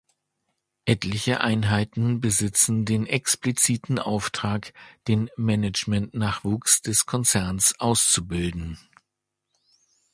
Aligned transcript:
Etliche 0.85 1.41
Einheiten 1.41 2.21
besitzen 2.21 2.85
den 2.85 3.05
expliziten 3.05 3.99
Auftrag, 3.99 4.73
den 5.07 5.29
Management-Nachwuchs 5.37 6.81
des 6.81 7.05
Konzerns 7.05 7.75
auszubilden. 7.79 8.79